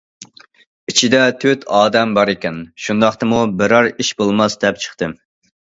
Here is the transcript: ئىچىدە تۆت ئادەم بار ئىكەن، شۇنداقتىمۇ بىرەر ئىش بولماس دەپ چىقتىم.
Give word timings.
ئىچىدە 0.91 1.19
تۆت 1.43 1.67
ئادەم 1.81 2.15
بار 2.19 2.31
ئىكەن، 2.35 2.57
شۇنداقتىمۇ 2.87 3.43
بىرەر 3.61 3.91
ئىش 3.93 4.11
بولماس 4.23 4.59
دەپ 4.65 4.85
چىقتىم. 4.87 5.19